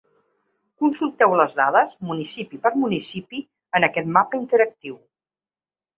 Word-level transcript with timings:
Consulteu 0.83 1.35
les 1.41 1.53
dades, 1.59 1.93
municipi 2.11 2.61
per 2.65 2.73
municipi, 2.85 3.45
en 3.81 3.89
aquest 3.89 4.11
mapa 4.19 4.41
interactiu. 4.45 4.99